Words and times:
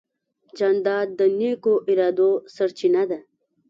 جانداد 0.57 1.07
د 1.19 1.21
نیکو 1.39 1.73
ارادو 1.89 2.29
سرچینه 2.55 3.03
ده. 3.09 3.19